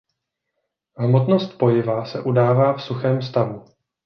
[0.97, 3.65] Hmotnost pojiva se udává v suchém stavu.